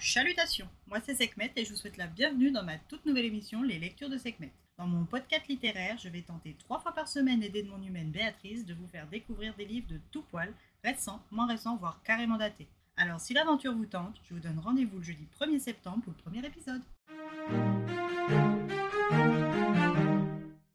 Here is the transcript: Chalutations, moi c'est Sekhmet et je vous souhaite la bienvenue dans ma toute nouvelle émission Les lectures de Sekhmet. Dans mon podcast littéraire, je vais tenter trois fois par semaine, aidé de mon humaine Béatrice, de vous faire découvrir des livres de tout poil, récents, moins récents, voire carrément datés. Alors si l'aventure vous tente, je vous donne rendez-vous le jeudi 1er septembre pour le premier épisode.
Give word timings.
Chalutations, 0.00 0.68
moi 0.86 1.00
c'est 1.04 1.16
Sekhmet 1.16 1.50
et 1.56 1.64
je 1.64 1.70
vous 1.70 1.76
souhaite 1.76 1.96
la 1.96 2.06
bienvenue 2.06 2.52
dans 2.52 2.62
ma 2.62 2.78
toute 2.78 3.04
nouvelle 3.04 3.24
émission 3.24 3.62
Les 3.62 3.80
lectures 3.80 4.08
de 4.08 4.16
Sekhmet. 4.16 4.52
Dans 4.78 4.86
mon 4.86 5.04
podcast 5.04 5.48
littéraire, 5.48 5.98
je 5.98 6.08
vais 6.08 6.22
tenter 6.22 6.54
trois 6.60 6.78
fois 6.78 6.92
par 6.92 7.08
semaine, 7.08 7.42
aidé 7.42 7.64
de 7.64 7.68
mon 7.68 7.82
humaine 7.82 8.12
Béatrice, 8.12 8.64
de 8.64 8.74
vous 8.74 8.86
faire 8.86 9.08
découvrir 9.08 9.54
des 9.54 9.64
livres 9.64 9.88
de 9.88 9.98
tout 10.12 10.22
poil, 10.22 10.52
récents, 10.84 11.20
moins 11.32 11.48
récents, 11.48 11.76
voire 11.76 12.00
carrément 12.04 12.36
datés. 12.36 12.68
Alors 12.96 13.20
si 13.20 13.34
l'aventure 13.34 13.74
vous 13.74 13.86
tente, 13.86 14.20
je 14.28 14.34
vous 14.34 14.40
donne 14.40 14.60
rendez-vous 14.60 14.98
le 14.98 15.02
jeudi 15.02 15.26
1er 15.40 15.58
septembre 15.58 16.04
pour 16.04 16.12
le 16.16 16.22
premier 16.22 16.46
épisode. 16.46 16.82